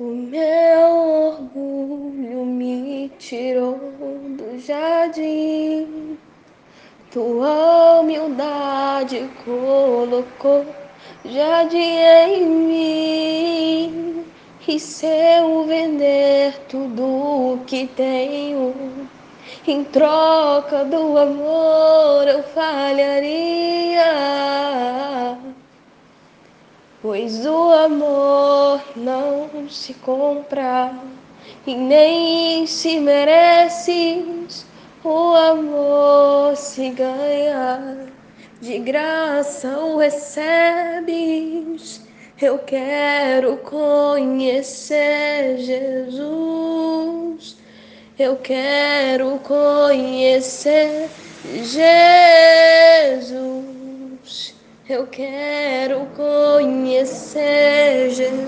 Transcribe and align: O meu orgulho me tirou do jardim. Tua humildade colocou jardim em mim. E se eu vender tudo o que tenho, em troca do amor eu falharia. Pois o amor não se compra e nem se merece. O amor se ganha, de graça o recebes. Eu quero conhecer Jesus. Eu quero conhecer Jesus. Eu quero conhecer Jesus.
O 0.00 0.04
meu 0.04 0.90
orgulho 1.26 2.46
me 2.46 3.10
tirou 3.18 3.76
do 4.38 4.56
jardim. 4.60 6.16
Tua 7.10 7.98
humildade 7.98 9.28
colocou 9.44 10.64
jardim 11.24 11.78
em 11.78 12.46
mim. 12.46 14.24
E 14.68 14.78
se 14.78 15.04
eu 15.06 15.64
vender 15.64 16.54
tudo 16.68 17.02
o 17.54 17.64
que 17.66 17.88
tenho, 17.88 19.08
em 19.66 19.82
troca 19.82 20.84
do 20.84 21.18
amor 21.18 22.28
eu 22.28 22.44
falharia. 22.44 23.77
Pois 27.00 27.46
o 27.46 27.70
amor 27.70 28.82
não 28.96 29.68
se 29.68 29.94
compra 29.94 30.92
e 31.64 31.72
nem 31.72 32.66
se 32.66 32.98
merece. 32.98 34.24
O 35.04 35.32
amor 35.34 36.56
se 36.56 36.90
ganha, 36.90 38.08
de 38.60 38.80
graça 38.80 39.78
o 39.78 39.98
recebes. 39.98 42.00
Eu 42.42 42.58
quero 42.58 43.58
conhecer 43.58 45.58
Jesus. 45.58 47.58
Eu 48.18 48.34
quero 48.36 49.38
conhecer 49.44 51.08
Jesus. 51.62 53.27
Eu 54.98 55.06
quero 55.06 56.06
conhecer 56.16 58.10
Jesus. 58.10 58.38